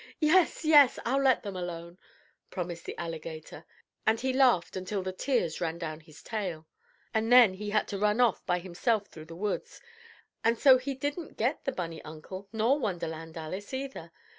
[0.19, 0.65] "Yes!
[0.65, 0.97] Yes!
[1.05, 1.99] I'll let them alone,"
[2.49, 3.65] promised the alligator,
[4.03, 6.65] and he laughed until the tears ran down his tail.
[7.13, 9.79] And then he had to run off by himself through the woods,
[10.43, 14.11] and so he didn't get the bunny uncle nor Wonderland Alice either.